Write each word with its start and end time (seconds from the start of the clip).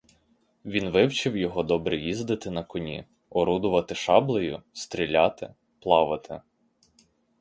Він 0.65 0.89
вивчив 0.89 1.37
його 1.37 1.63
добре 1.63 1.97
їздити 1.97 2.49
на 2.49 2.63
коні, 2.63 3.05
орудувати 3.29 3.95
шаблею, 3.95 4.61
стріляти, 4.73 5.53
плавати. 5.79 6.41